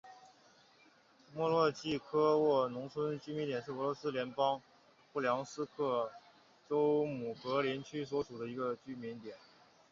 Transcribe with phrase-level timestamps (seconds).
[1.35, 4.59] 莫洛季科沃农村居民点是俄罗斯联邦
[5.13, 6.11] 布良斯克
[6.67, 9.37] 州姆格林区所属的一个农村居民点。